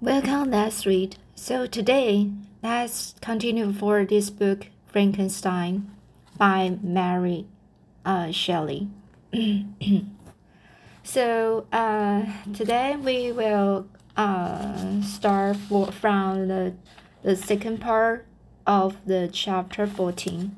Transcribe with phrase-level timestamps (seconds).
[0.00, 1.16] Welcome, let's read.
[1.36, 2.30] So today,
[2.62, 5.88] let's continue for this book, Frankenstein,
[6.36, 7.46] by Mary
[8.04, 8.88] uh, Shelley.
[11.04, 13.86] so uh, today we will
[14.16, 16.74] uh, start for, from the,
[17.22, 18.26] the second part
[18.66, 20.54] of the chapter 14.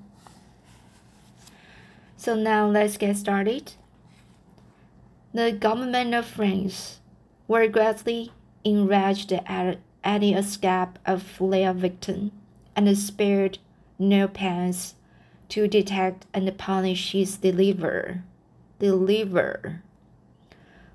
[2.17, 3.75] So now let's get started.
[5.35, 7.01] The government of France
[7.47, 8.33] were greatly
[8.67, 12.33] enraged at, the escape of their victim,
[12.75, 13.59] and spared
[13.99, 14.95] no pains
[15.49, 18.23] to detect and punish his deliverer.
[18.81, 19.83] Deliverer.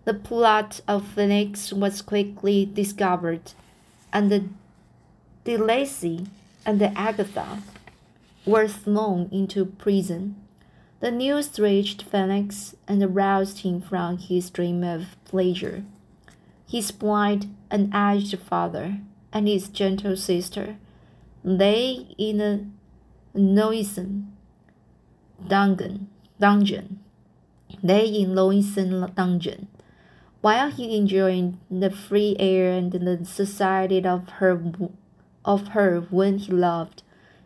[0.04, 3.54] The plot of Felix was quickly discovered,
[4.12, 4.44] and the
[5.46, 6.28] De Lacey
[6.66, 7.64] and the Agatha
[8.46, 10.36] were thrown into prison.
[11.00, 15.84] The news reached Felix and aroused him from his dream of pleasure.
[16.72, 19.00] His blind and aged father
[19.34, 20.78] and his gentle sister
[21.44, 22.66] lay in a
[23.38, 24.32] noisome
[25.46, 26.08] dungeon,
[26.40, 27.00] dungeon,
[27.84, 29.68] lay in lonesome dungeon,
[30.40, 34.64] while he enjoyed the free air and the society of her,
[35.44, 37.04] of her when he loved.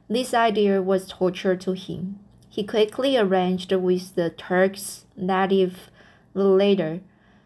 [0.07, 2.19] This idea was torture to him.
[2.47, 5.89] He quickly arranged with the Turks that if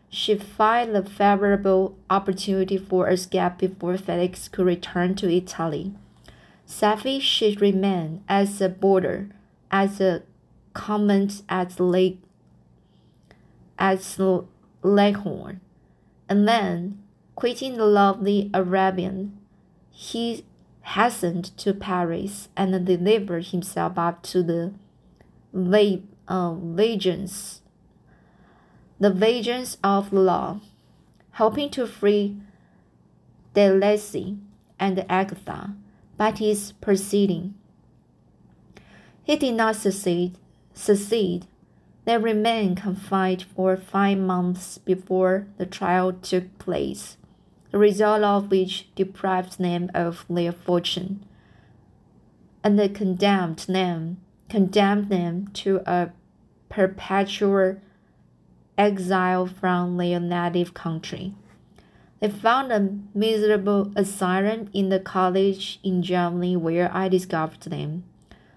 [0.10, 5.94] should find a favorable opportunity for escape before Felix could return to Italy.
[6.68, 9.30] Safie should remain as a boarder,
[9.72, 10.24] as a
[10.74, 12.20] comment at Lake
[13.78, 14.20] as
[14.84, 15.62] Leghorn,
[16.28, 17.02] and then,
[17.36, 19.38] quitting the lovely Arabian,
[19.90, 20.46] he
[20.82, 24.74] hastened to Paris and delivered himself up to the
[26.28, 27.62] uh, legions
[29.00, 30.60] the vengeance of the law,
[31.34, 32.36] hoping to free
[33.54, 34.38] De Lacey
[34.80, 35.74] and Agatha
[36.18, 37.54] by his proceeding.
[39.24, 40.38] He did not succeed.
[40.74, 41.46] Succeed.
[42.06, 47.18] They remained confined for five months before the trial took place,
[47.72, 51.24] the result of which deprived them of their fortune,
[52.64, 54.18] and the condemned them
[54.50, 56.10] condemned them to a
[56.70, 57.78] perpetual
[58.80, 61.36] exile from their native country.
[62.22, 68.04] They found a miserable asylum in the college in Germany where I discovered them.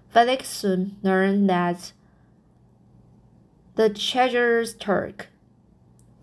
[0.09, 1.91] Felix soon learned that
[3.75, 5.27] the treacherous Turk,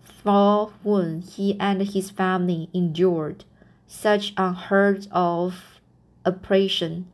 [0.01, 3.43] for whom he and his family endured
[3.87, 5.81] such unheard of
[6.25, 7.07] oppression,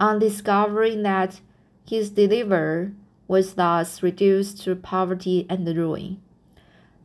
[0.00, 1.40] on discovering that
[1.86, 2.92] his deliverer
[3.28, 6.21] was thus reduced to poverty and ruin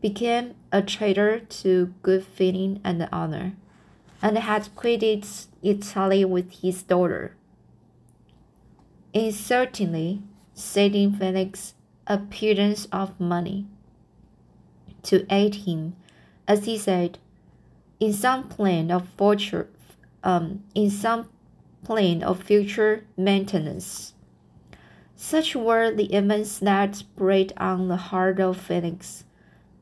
[0.02, 3.54] became a traitor to good feeling and honor,
[4.22, 5.26] and had quitted
[5.62, 7.36] Italy with his daughter.
[9.14, 10.22] Incertainly,
[10.54, 11.74] setting Felix
[12.06, 13.66] appearance of money
[15.04, 15.96] to aid him,
[16.48, 17.18] as he said,
[18.00, 19.70] in some plan of future,
[20.24, 21.30] um, in some
[21.84, 24.14] plan of future maintenance.
[25.16, 29.24] Such were the events that preyed on the heart of Felix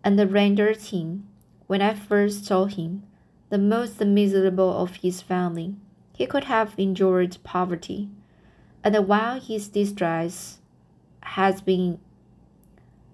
[0.05, 1.27] and rendered him,
[1.65, 3.03] when I first saw him,
[3.49, 5.75] the most miserable of his family.
[6.15, 8.09] He could have endured poverty,
[8.83, 10.59] and while his distress
[11.21, 11.99] has been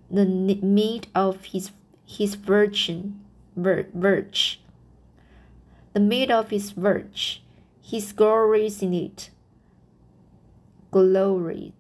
[0.10, 1.72] the meat of his
[2.06, 3.12] his virtue,
[3.56, 4.60] vir, virtue,
[5.94, 7.40] the meat of his virtue,
[7.82, 9.30] his glories in it.
[10.92, 11.72] Gloried,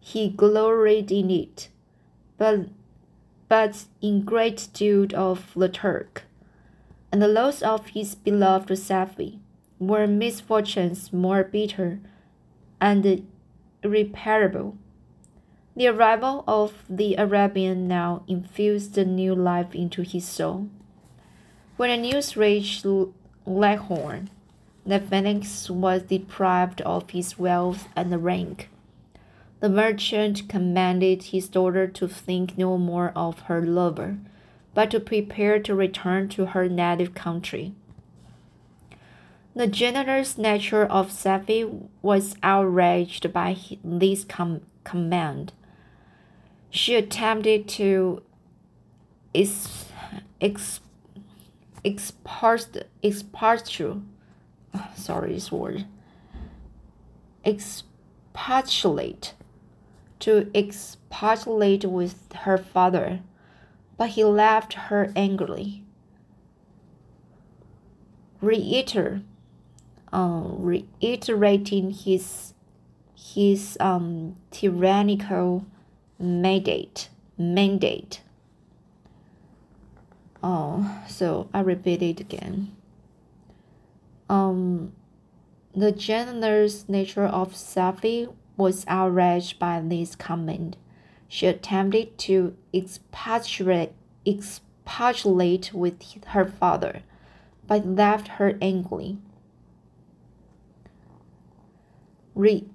[0.00, 1.68] he gloried in it,
[2.36, 2.66] but
[3.50, 6.22] but ingratitude of the Turk,
[7.10, 9.40] and the loss of his beloved Safie
[9.80, 11.98] were misfortunes more bitter
[12.80, 13.26] and
[13.82, 14.76] irreparable.
[15.74, 20.68] The arrival of the Arabian now infused a new life into his soul.
[21.76, 22.86] When the news reached
[23.44, 24.30] Leghorn
[24.86, 28.68] that Felix was deprived of his wealth and rank,
[29.60, 34.18] the merchant commanded his daughter to think no more of her lover,
[34.72, 37.74] but to prepare to return to her native country.
[39.54, 45.52] The generous nature of Safie was outraged by this com command.
[46.70, 48.22] She attempted to
[49.34, 49.84] ex,
[54.94, 55.84] sorry, this word,
[57.44, 59.34] expostulate
[60.20, 63.20] to expostulate with her father,
[63.96, 65.82] but he left her angrily.
[68.40, 69.22] reiter,
[70.12, 72.54] uh, reiterating his
[73.14, 75.66] his um, tyrannical
[76.18, 78.22] mandate mandate.
[80.42, 82.74] Oh, so I repeat it again.
[84.28, 84.92] Um,
[85.74, 90.76] the generous nature of Safie was outraged by this comment.
[91.26, 93.92] She attempted to expostulate,
[95.72, 97.02] with her father,
[97.66, 99.16] but left her angry.
[102.34, 102.68] Re-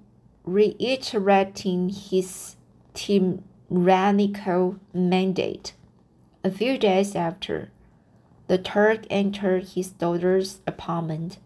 [0.44, 2.56] reiterating his
[2.94, 5.74] tyrannical mandate.
[6.42, 7.70] A few days after,
[8.48, 11.38] the Turk entered his daughter's apartment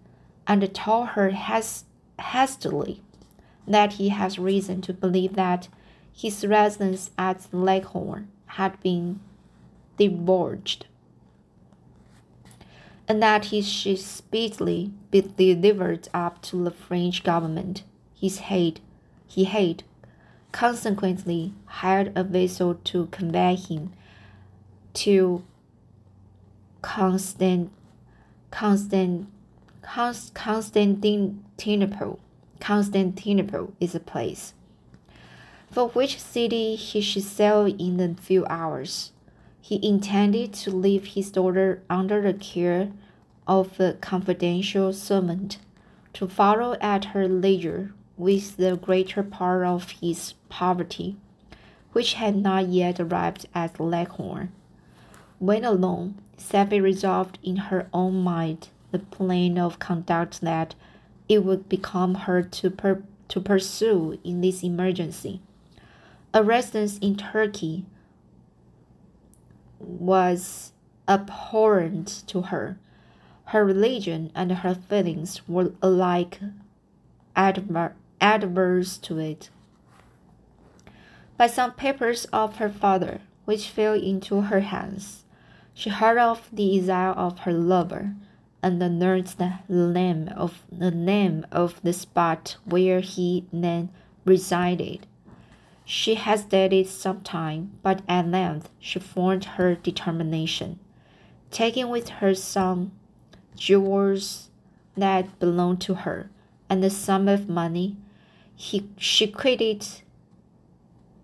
[0.46, 1.84] and told her has,
[2.18, 3.02] hastily
[3.74, 5.68] that he has reason to believe that
[6.12, 9.18] his residence at Leghorn had been
[9.96, 10.86] divulged,
[13.06, 17.82] and that he should speedily be delivered up to the French government.
[18.14, 18.80] His hate,
[19.26, 19.82] he had
[20.52, 23.92] consequently hired a vessel to convey him
[24.94, 25.44] to
[26.82, 27.70] Constant,
[28.50, 29.28] Constant,
[29.82, 32.18] Constantinople.
[32.60, 34.54] Constantinople is a place
[35.70, 39.12] for which city he should sail in a few hours.
[39.60, 42.90] He intended to leave his daughter under the care
[43.46, 45.58] of a confidential servant
[46.14, 51.16] to follow at her leisure with the greater part of his poverty,
[51.92, 54.50] which had not yet arrived at Leghorn.
[55.38, 60.74] When alone, Safie resolved in her own mind the plan of conduct that
[61.30, 65.40] it would become her to, per- to pursue in this emergency.
[66.34, 67.86] A residence in Turkey
[69.78, 70.72] was
[71.06, 72.78] abhorrent to her.
[73.46, 76.40] Her religion and her feelings were alike
[77.36, 79.50] adver- adverse to it.
[81.36, 85.24] By some papers of her father, which fell into her hands,
[85.74, 88.14] she heard of the exile of her lover,
[88.62, 93.90] and learned the name of the name of the spot where he then
[94.24, 95.06] resided.
[95.84, 100.78] She hesitated some time, but at length she formed her determination.
[101.50, 102.92] Taking with her some
[103.56, 104.50] jewels
[104.96, 106.30] that belonged to her
[106.68, 107.96] and a sum of money,
[108.54, 109.86] he, she quitted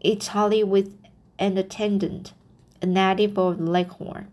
[0.00, 0.96] Italy with
[1.38, 2.32] an attendant,
[2.82, 4.26] a native of Leghorn,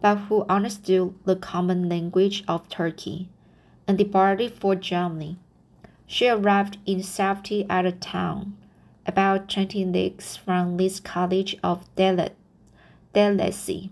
[0.00, 3.28] but who understood the common language of Turkey,
[3.88, 5.36] and departed for Germany.
[6.06, 8.56] She arrived in safety at a town
[9.06, 12.30] about 20 leagues from this college of De
[13.14, 13.90] Lacey.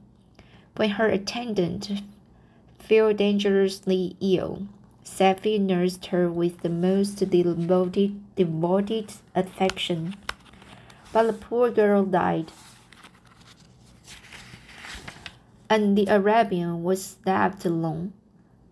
[0.77, 2.03] When her attendant
[2.79, 4.67] fell dangerously ill,
[5.05, 10.17] Safie nursed her with the most devoted, devoted affection.
[11.13, 12.51] But the poor girl died,
[15.69, 18.13] and the Arabian was left alone,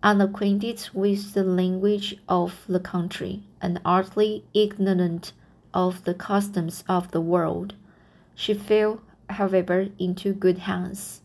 [0.01, 5.33] unacquainted with the language of the country, and utterly ignorant
[5.73, 7.73] of the customs of the world.
[8.35, 11.21] She fell, however, into good hands.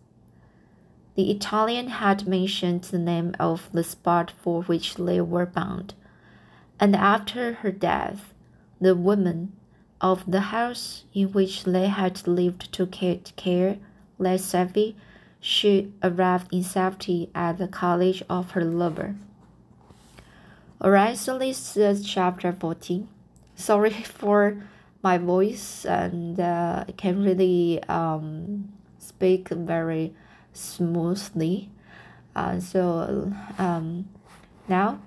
[1.16, 5.94] The Italian had mentioned the name of the spot for which they were bound,
[6.78, 8.32] and after her death,
[8.80, 9.52] the woman
[10.00, 13.78] of the house in which they had lived took care
[14.18, 14.94] lest Safie
[15.40, 19.14] should arrive in safety at the college of her lover.
[20.80, 23.08] Alright, so this is chapter 14
[23.58, 23.90] sorry
[24.20, 24.62] for
[25.02, 30.14] my voice and uh, I can really um, speak very
[30.52, 31.70] smoothly.
[32.34, 34.08] Uh, so um,
[34.68, 35.00] now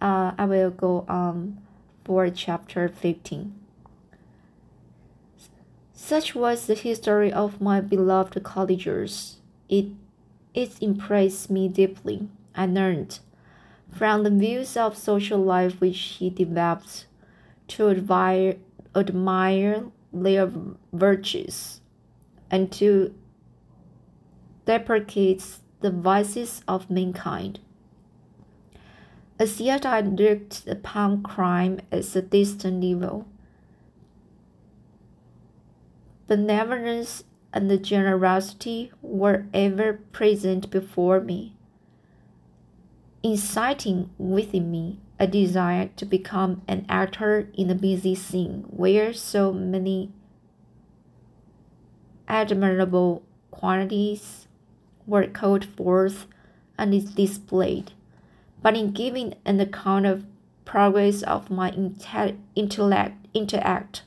[0.00, 1.58] uh, I will go on
[2.04, 3.54] for chapter 15.
[5.92, 9.39] Such was the history of my beloved collegers.
[9.70, 9.86] It,
[10.52, 12.28] it impressed me deeply.
[12.56, 13.20] I learned
[13.88, 17.06] from the views of social life which he developed
[17.68, 18.56] to admire,
[18.96, 20.50] admire their
[20.92, 21.80] virtues
[22.50, 23.14] and to
[24.66, 25.44] deprecate
[25.80, 27.60] the vices of mankind.
[29.38, 33.26] As yet I looked upon crime as a distant evil.
[36.26, 41.54] Benevolence and the generosity were ever present before me,
[43.22, 49.52] inciting within me a desire to become an actor in a busy scene where so
[49.52, 50.10] many
[52.26, 54.46] admirable qualities
[55.06, 56.26] were called forth
[56.78, 57.92] and displayed.
[58.62, 60.24] but in giving an account of
[60.64, 61.70] progress of my
[62.54, 64.02] intellect, intellect,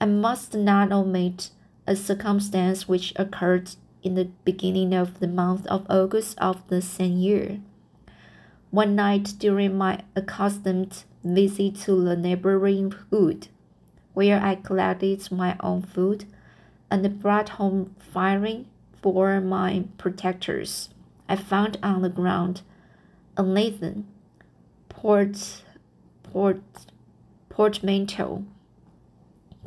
[0.00, 1.50] I must not omit
[1.88, 3.70] a circumstance which occurred
[4.02, 7.60] in the beginning of the month of August of the same year.
[8.70, 13.48] One night during my accustomed visit to the neighboring wood,
[14.12, 16.26] where I collected my own food
[16.90, 18.66] and brought home firing
[19.02, 20.90] for my protectors,
[21.26, 22.60] I found on the ground
[23.36, 24.06] a Nathan
[24.88, 25.62] port,
[26.22, 26.60] port,
[27.48, 28.44] portmanteau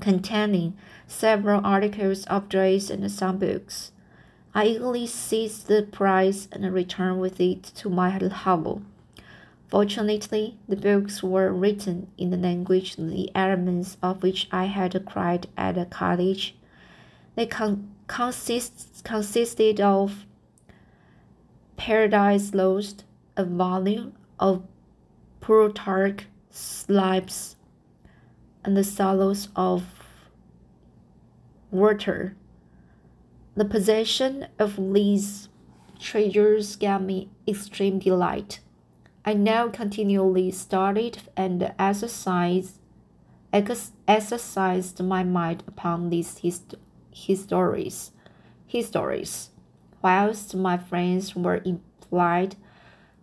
[0.02, 0.76] containing
[1.08, 3.92] several articles of dress and some books.
[4.54, 8.82] I eagerly seized the prize and returned with it to my hovel.
[9.70, 15.48] Fortunately, the books were written in the language the elements of which I had acquired
[15.56, 16.56] at the college.
[17.36, 20.26] They con- consist- consisted of
[21.78, 23.06] Paradise Lost,
[23.38, 24.64] a volume of
[25.40, 27.56] Plutarch's Lives,
[28.64, 29.84] and the Sorrows of
[31.72, 32.36] Werther.
[33.56, 35.50] The possession of these
[36.00, 38.60] treasures gave me extreme delight.
[39.24, 42.80] I now continually studied and exercised,
[43.54, 46.76] exercised my mind upon these hist-
[47.14, 48.12] histories,
[48.66, 49.50] histories,
[50.02, 52.56] whilst my friends were employed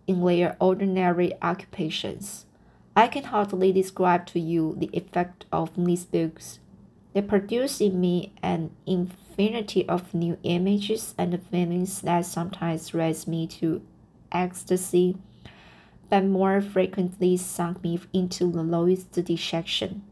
[0.07, 2.45] in their ordinary occupations.
[2.99, 6.59] I can hardly describe to you the effect of these books.
[7.13, 13.47] They produce in me an infinity of new images and feelings that sometimes raise me
[13.61, 13.81] to
[14.33, 15.15] ecstasy,
[16.09, 20.03] but more frequently sunk me into the lowest dejection.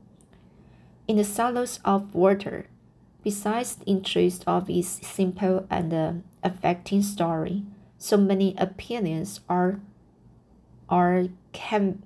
[1.10, 2.67] In the sorrows of Werther,
[3.22, 7.63] besides the interest of its simple and uh, affecting story,
[7.98, 9.82] so many opinions are
[10.88, 12.01] are cam-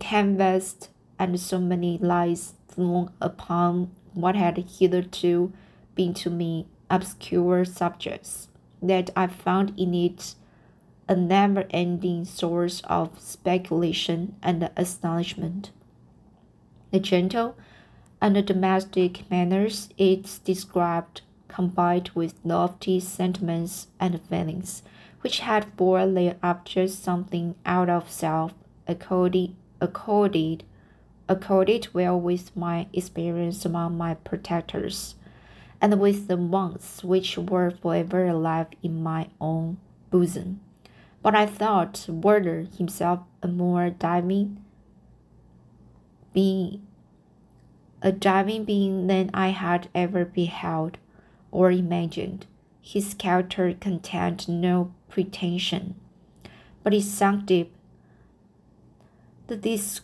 [0.00, 0.88] canvassed
[1.18, 5.52] and so many lies thrown upon what had hitherto
[5.94, 8.48] been to me obscure subjects
[8.82, 10.34] that I found in it
[11.08, 15.70] a never ending source of speculation and astonishment.
[16.90, 17.56] The gentle
[18.20, 24.82] and the domestic manners it described combined with lofty sentiments and feelings
[25.20, 28.54] which had for their object something out of self
[28.86, 30.64] accorded, accorded,
[31.28, 35.14] accorded well with my experience among my protectors,
[35.80, 39.78] and with the wants which were forever alive in my own
[40.10, 40.60] bosom.
[41.22, 44.64] But I thought Werther himself a more diving
[46.32, 46.86] being,
[48.02, 50.98] a diving being than I had ever beheld
[51.50, 52.46] or imagined.
[52.80, 55.96] His character contained no pretension,
[56.82, 57.72] but it sunk deep.
[59.50, 60.02] The dis-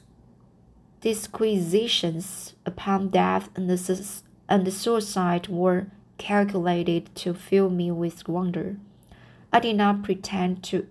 [1.00, 5.86] disquisitions upon death and the, and the suicide were
[6.18, 8.78] calculated to fill me with wonder.
[9.52, 10.88] I did not pretend to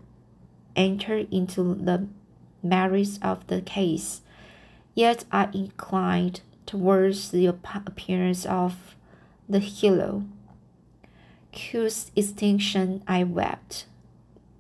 [0.73, 2.07] enter into the
[2.63, 4.21] merits of the case,
[4.93, 8.95] yet I inclined towards the appearance of
[9.49, 10.23] the hero,
[11.73, 13.85] whose extinction I wept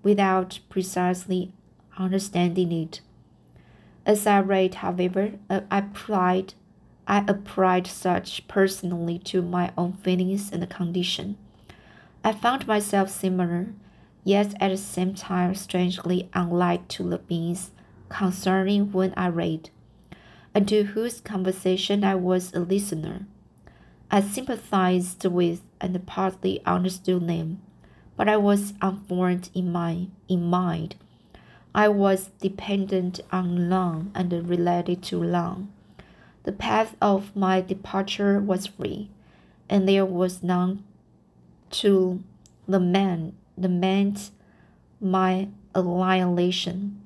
[0.03, 1.53] without precisely
[1.97, 2.99] understanding it.
[4.05, 6.53] As I read, however, uh, I applied,
[7.07, 11.37] I applied such personally to my own feelings and condition.
[12.23, 13.73] I found myself similar,
[14.23, 17.71] yet at the same time strangely unlike to the beings
[18.09, 19.69] concerning when I read,
[20.53, 23.25] and to whose conversation I was a listener.
[24.11, 27.61] I sympathized with and partly understood them
[28.15, 30.95] but I was unformed in my in mind.
[31.75, 35.73] I was dependent on Lang and related to Lang.
[36.43, 39.09] The path of my departure was free,
[39.67, 40.85] and there was none
[41.71, 42.23] to
[42.65, 44.31] lament the lament
[45.01, 47.01] my annihilation.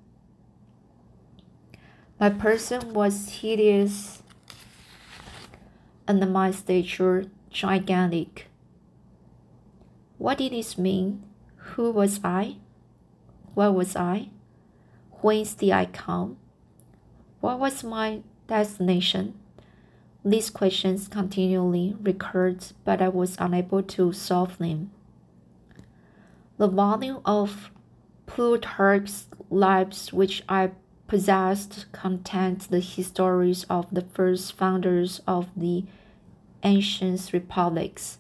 [2.20, 4.22] My person was hideous,
[6.08, 8.46] and my stature gigantic.
[10.20, 11.24] What did this mean?
[11.74, 12.58] Who was I?
[13.56, 14.30] What was I?
[15.22, 16.38] Whence did I come?
[17.42, 19.34] What was my destination?
[20.24, 24.92] These questions continually recurred, but I was unable to solve them.
[26.58, 27.72] The volume of
[28.26, 30.72] Plutarch's Lives which I
[31.08, 35.86] possessed contained the histories of the first founders of the
[36.64, 38.20] ancient republics.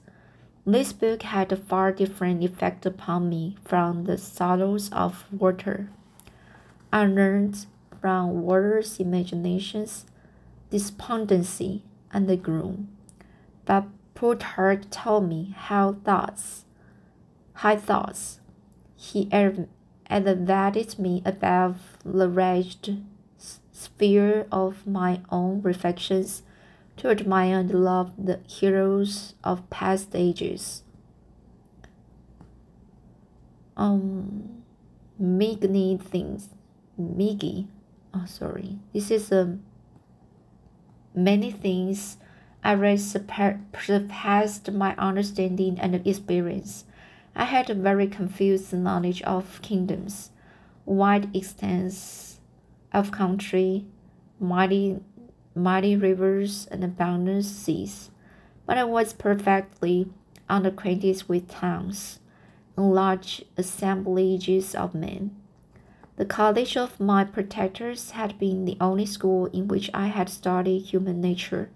[0.66, 5.90] This book had a far different effect upon me from the sorrows of Werther.
[6.92, 7.68] I learned
[8.02, 10.06] from Werther's imaginations,
[10.72, 12.90] despondency, and the gloom.
[13.66, 16.66] But Plutarch told me how thoughts,
[17.54, 18.40] high thoughts,
[18.96, 23.06] he elevated me above the wretched
[23.72, 26.44] sphere of my own reflections
[26.98, 30.84] to admire and love the heroes of past ages.
[33.78, 34.64] Um,
[35.22, 36.50] Migny things,
[37.00, 37.68] Miggy,
[38.14, 39.64] oh sorry, this is um,
[41.16, 42.18] many things
[42.62, 46.84] I read surpassed my understanding and experience.
[47.34, 50.32] I had a very confused knowledge of kingdoms,
[50.86, 52.40] wide extents
[52.92, 53.86] of country,
[54.38, 55.00] mighty
[55.56, 58.12] mighty rivers and boundless seas,
[58.66, 60.12] but I was perfectly
[60.50, 62.20] unacquainted with towns
[62.76, 65.39] and large assemblages of men.
[66.20, 70.80] The college of my protectors had been the only school in which I had studied
[70.82, 71.70] human nature,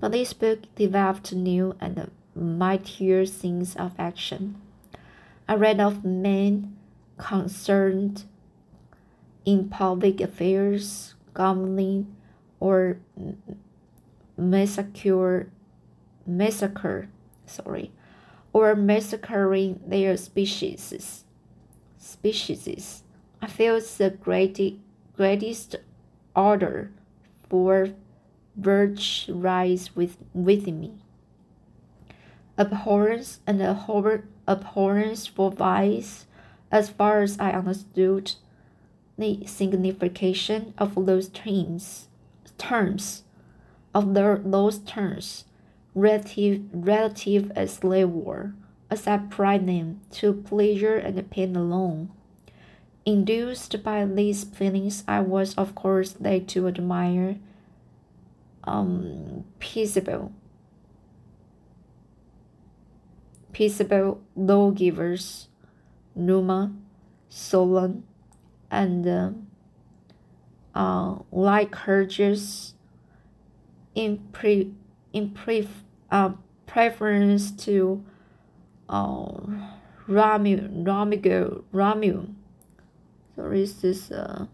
[0.00, 4.58] but this book developed new and mightier scenes of action.
[5.46, 6.78] I read of men
[7.18, 8.24] concerned
[9.44, 12.06] in public affairs, governing
[12.60, 12.96] or
[14.34, 15.50] massacre,
[16.26, 17.08] massacre,
[17.44, 17.92] sorry,
[18.50, 21.24] or massacring their species.
[21.98, 23.03] Species.
[23.44, 24.80] I feel the great,
[25.18, 25.76] greatest
[26.34, 26.90] order
[27.50, 27.90] for
[28.56, 30.92] virtue rise with, within me.
[32.56, 36.24] Abhorrence and abhor abhorrence for vice,
[36.72, 38.32] as far as I understood
[39.18, 42.08] the signification of those terms
[42.56, 43.24] terms
[43.94, 45.44] of the, those terms
[45.94, 48.54] relative, relative as they were,
[48.88, 52.10] as I applied them to pleasure and pain alone.
[53.06, 57.36] Induced by these feelings, I was of course led to admire
[58.64, 60.32] um, peaceable,
[63.52, 65.48] peaceable lawgivers,
[66.14, 66.72] Numa,
[67.28, 68.04] Solon,
[68.70, 69.30] and uh,
[70.74, 71.16] uh,
[71.76, 72.06] her
[73.94, 74.72] in pre
[75.12, 75.68] in pre
[76.10, 76.30] uh,
[76.66, 78.02] preference to
[78.88, 79.30] uh,
[80.06, 82.33] Romeo Romeo Romeo.
[83.36, 84.46] So is this uh,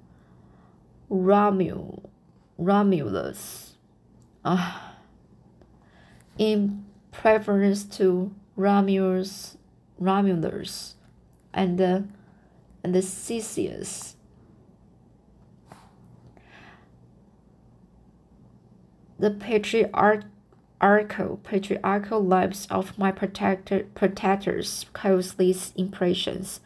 [1.08, 2.10] Romeo
[2.56, 3.74] Romulus.
[4.44, 4.78] Uh,
[6.38, 9.58] in preference to Romulus
[9.98, 10.94] Romulus
[11.52, 12.00] and uh,
[12.82, 13.02] and the
[19.18, 20.24] the patriarchal
[21.44, 26.60] patriarchal lives of my protector, protectors cause these impressions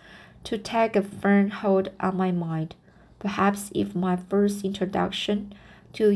[0.44, 2.74] to take a firm hold on my mind.
[3.18, 5.52] Perhaps if my first introduction
[5.94, 6.10] to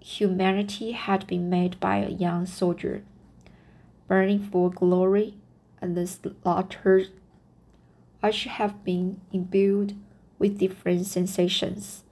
[0.00, 3.02] humanity had been made by a young soldier,
[4.06, 5.34] burning for glory
[5.80, 7.04] and the slaughter,
[8.22, 9.96] I should have been imbued
[10.38, 12.04] with different sensations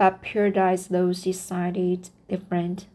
[0.00, 2.86] but paradise those decided different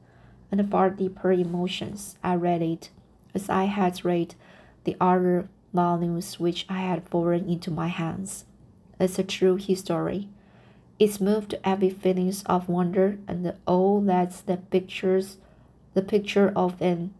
[0.51, 2.17] and far deeper emotions.
[2.23, 2.89] I read it
[3.35, 4.33] as I had read
[4.85, 8.45] the other volumes which I had fallen into my hands.
[8.99, 10.29] It's a true history.
[10.97, 15.37] It moved every feelings of wonder and all that the pictures
[15.93, 17.13] the picture of an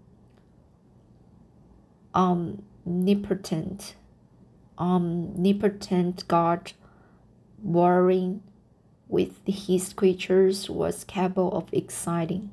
[2.13, 3.95] omnipotent
[4.77, 6.73] omnipotent God
[7.63, 8.43] warring
[9.07, 12.51] with his creatures was capable of exciting.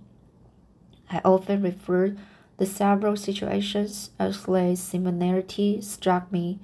[1.11, 2.17] I often refer
[2.59, 6.59] the several situations as their similarity struck me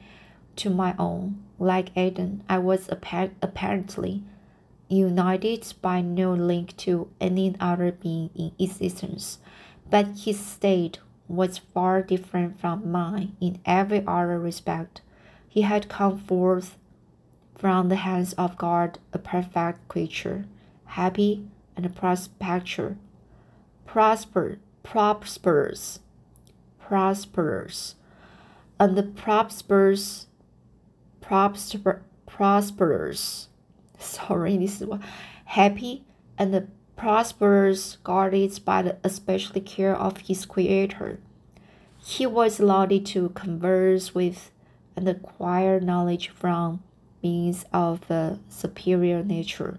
[0.57, 1.43] to my own.
[1.59, 4.23] Like Adam, I was apparently
[4.89, 9.39] united by no link to any other being in existence,
[9.91, 15.03] but his state was far different from mine in every other respect.
[15.49, 16.77] He had come forth
[17.55, 20.47] from the hands of God a perfect creature,
[20.85, 21.45] happy
[21.77, 22.57] and prosper,
[24.83, 26.01] prosperous,
[26.79, 27.95] prosperous,
[28.79, 30.27] and the prosperous,
[31.21, 33.49] prosper, prosperous.
[33.99, 35.01] Sorry, this is what
[35.45, 36.05] happy
[36.39, 41.19] and the prosperous, guarded by the especially care of his Creator.
[41.99, 44.51] He was allowed to converse with
[44.97, 46.83] and acquire knowledge from
[47.23, 49.79] beings of a superior nature,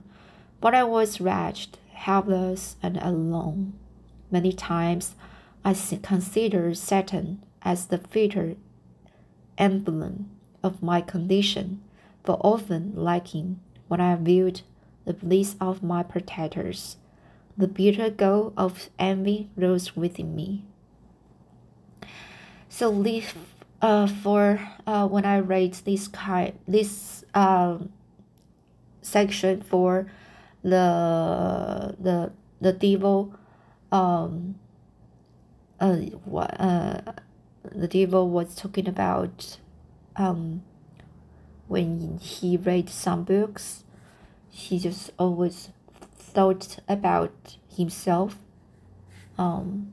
[0.62, 3.74] but I was wretched, helpless, and alone.
[4.32, 5.16] Many times
[5.66, 8.56] I considered Satan as the fitter
[9.58, 10.30] emblem
[10.64, 11.82] of my condition,
[12.24, 14.62] but often lacking when I viewed
[15.06, 16.98] the bliss of my protectors.
[17.58, 20.64] The bitter gall of envy rose within me.
[22.70, 23.34] So leave
[23.82, 27.80] uh, for uh, when I read this kind this uh,
[29.02, 30.10] section for
[30.64, 33.34] the the the devil
[33.92, 34.56] um
[35.80, 37.02] uh what uh
[37.64, 39.58] the devil was talking about
[40.16, 40.64] um
[41.68, 43.84] when he read some books
[44.50, 45.70] he just always
[46.18, 48.38] thought about himself
[49.38, 49.92] um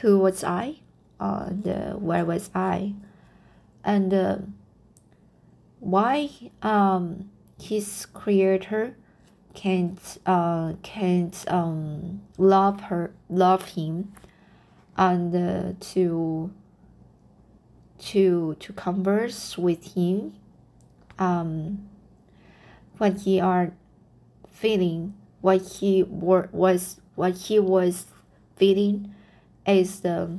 [0.00, 0.76] who was i
[1.20, 2.94] and uh, where was i
[3.84, 4.36] and uh,
[5.80, 6.30] why
[6.62, 7.30] um
[7.60, 8.94] his creator
[9.58, 14.12] can't uh, can't um, love her love him
[14.96, 16.52] and uh, to
[17.98, 20.32] to to converse with him
[21.18, 21.88] um,
[22.98, 23.72] when he are
[24.52, 28.06] feeling what he were, was what he was
[28.54, 29.12] feeling
[29.66, 30.38] is the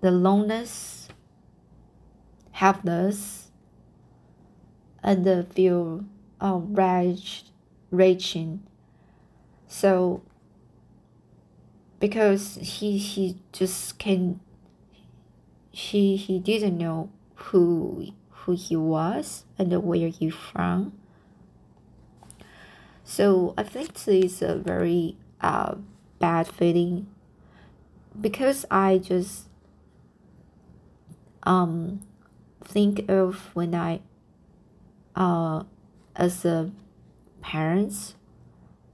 [0.00, 1.08] the loneliness
[2.50, 3.52] helpless
[5.00, 6.04] and the feel
[6.40, 7.44] um, rage,
[7.90, 8.62] raging.
[9.68, 10.22] So
[11.98, 14.40] because he he just can
[15.70, 20.92] he he didn't know who who he was and where he from.
[23.04, 25.76] So I think this is a very uh,
[26.18, 27.06] bad feeling
[28.20, 29.48] because I just
[31.44, 32.00] um
[32.64, 34.00] think of when I
[35.14, 35.62] uh
[36.16, 36.70] as a
[37.40, 38.14] parents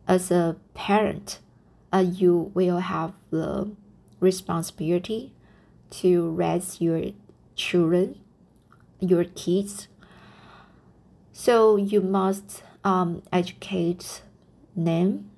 [0.07, 1.39] as a parent
[1.93, 3.71] uh, you will have the
[4.21, 5.33] responsibility
[5.91, 7.03] to raise your
[7.55, 8.19] children
[9.03, 9.89] your kids.
[11.33, 14.23] So you must um, educate
[14.77, 15.31] them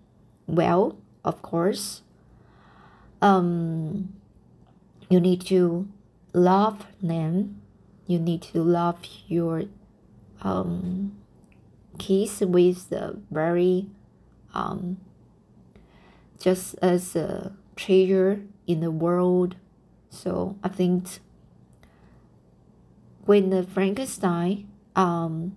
[0.47, 2.03] well of course.
[3.23, 4.13] Um,
[5.09, 5.89] you need to
[6.35, 7.63] love them.
[8.07, 9.65] You need to love your
[10.43, 11.17] um,
[11.99, 13.87] kiss with the very
[14.55, 14.99] um,
[16.39, 19.57] just as a treasure in the world.
[20.11, 21.21] So I think
[23.25, 25.57] when the Frankenstein um,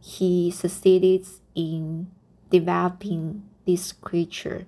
[0.00, 2.08] he succeeded in
[2.50, 4.66] developing this creature,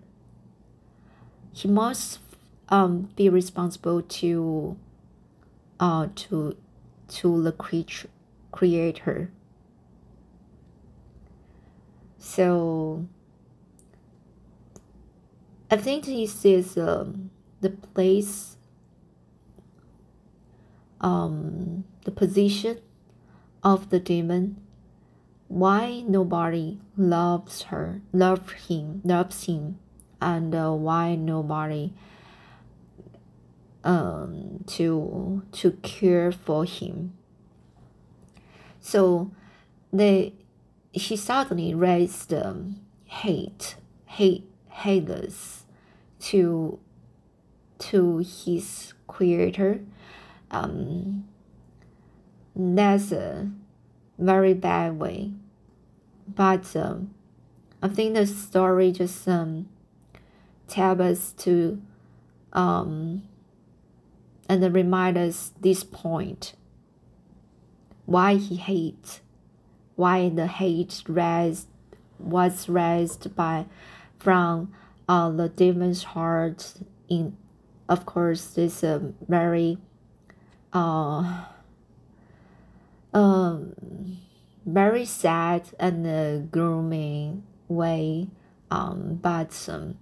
[1.53, 2.21] he must
[2.69, 4.77] um, be responsible to
[5.79, 6.57] uh, to
[7.09, 8.09] to the creature
[8.51, 9.31] creator
[12.27, 13.07] so
[15.71, 18.57] I think this is um, the place,
[21.01, 22.81] um, the position
[23.63, 24.61] of the demon.
[25.47, 29.79] Why nobody loves her, loves him, loves him,
[30.21, 31.93] and uh, why nobody
[33.85, 37.13] um, to to care for him.
[38.81, 39.31] So
[39.93, 40.35] they
[40.97, 45.65] he suddenly raised um, hate, hate, haters
[46.19, 46.79] to
[47.79, 49.81] to his creator.
[50.51, 51.29] Um,
[52.55, 53.51] that's a
[54.19, 55.33] very bad way,
[56.27, 57.15] but um,
[57.83, 59.69] I think the story just um,
[60.67, 61.83] tell us to
[62.55, 63.25] um,
[64.49, 66.55] and remind us this point
[68.07, 69.21] why he hates
[69.97, 71.69] why the hate raised
[72.19, 73.67] was raised by
[74.19, 74.73] from
[75.09, 76.75] uh, the demon's heart
[77.09, 77.37] in
[77.89, 79.79] of course this a very
[80.73, 81.45] uh,
[83.13, 84.19] um,
[84.65, 86.59] very sad and uh,
[87.69, 88.29] way
[88.71, 89.97] um, but um,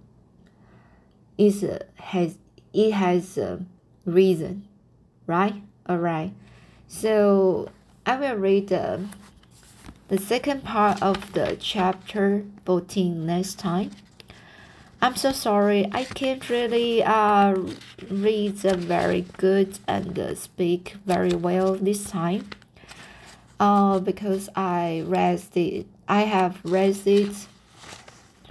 [1.37, 2.37] it uh, has
[2.73, 3.63] it has a
[4.05, 4.67] reason
[5.27, 5.61] right?
[5.87, 6.33] All right
[6.87, 7.69] so
[8.05, 8.97] i will read uh,
[10.07, 13.91] the second part of the chapter 14 next time.
[15.01, 17.55] I'm so sorry, I can't really uh,
[18.09, 22.49] read very good and uh, speak very well this time.
[23.59, 27.47] Uh, because I raised it, I have raised it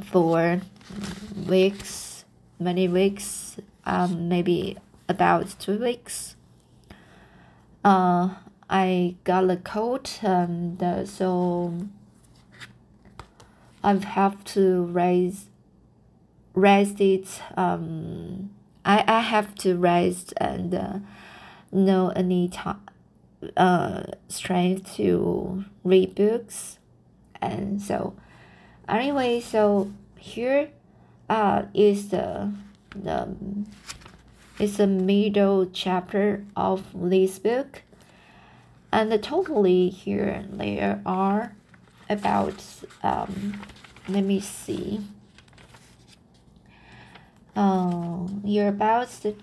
[0.02, 0.60] for
[1.46, 2.24] weeks,
[2.58, 4.76] many weeks, um, maybe
[5.08, 6.36] about two weeks.
[7.84, 8.30] Uh,
[8.68, 11.74] I got a cold and uh, so
[13.82, 15.46] I have to raise
[16.54, 18.50] raise it um
[18.84, 20.98] I, I have to raise and uh,
[21.72, 22.80] any time
[23.56, 26.78] uh, strength to read books,
[27.40, 28.14] and so
[28.88, 30.70] anyway, so here
[31.28, 32.52] uh, is the
[32.94, 33.36] the
[34.58, 37.82] is the middle chapter of this book,
[38.94, 41.56] and the totally here there are
[42.08, 42.62] about
[43.02, 43.60] um,
[44.08, 45.00] let me see.
[47.56, 49.34] Uh, you're about the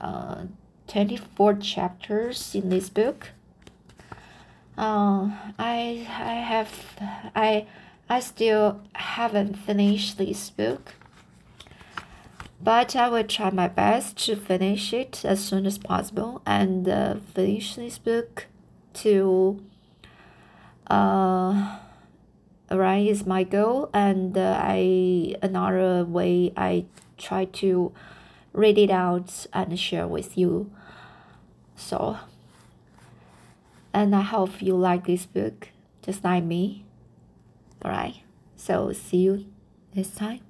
[0.00, 0.44] uh,
[0.86, 3.28] 24 chapters in this book.
[4.78, 6.72] Uh, I I have
[7.36, 7.66] I
[8.08, 10.94] I still haven't finished this book,
[12.60, 16.42] but I will try my best to finish it as soon as possible.
[16.44, 18.46] And uh, finish this book
[18.94, 19.62] to
[20.88, 21.78] uh
[22.70, 23.90] right is my goal.
[23.94, 27.92] And uh, I another way I try to
[28.52, 30.70] read it out and share with you.
[31.76, 32.18] So
[33.92, 35.68] and I hope you like this book
[36.02, 36.84] just like me.
[37.84, 38.22] Alright
[38.56, 39.46] so see you
[39.94, 40.47] next time